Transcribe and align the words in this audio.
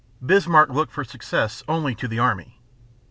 Bismarck 0.25 0.71
looked 0.71 0.91
for 0.91 1.03
success 1.03 1.61
only 1.67 1.93
to 1.93 2.07
the 2.07 2.17
army. 2.17 2.57